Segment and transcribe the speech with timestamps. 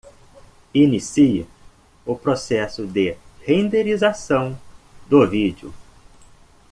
[0.73, 1.45] Inicie
[2.07, 3.15] o processo de
[3.45, 4.59] rendenização
[5.07, 5.71] do vídeo.